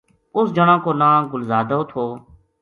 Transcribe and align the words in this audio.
اس 0.37 0.47
جنا 0.55 0.75
کو 0.83 0.91
ناں 0.99 1.17
گل 1.31 1.41
زادو 1.49 1.79
تھو 1.89 2.05